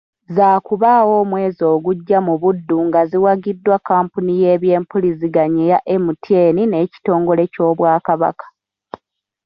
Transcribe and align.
Zaakubaawo 0.35 1.11
omwezi 1.23 1.61
ogujja 1.73 2.17
mu 2.27 2.33
Buddu 2.41 2.77
nga 2.87 3.01
ziwagiddwa 3.09 3.75
kkampuni 3.79 4.33
y’ebyempuliziganya 4.41 5.61
eya 5.65 5.79
MTN 6.05 6.57
n’ekitongole 6.67 7.43
ky’Obwakabaka. 7.53 8.45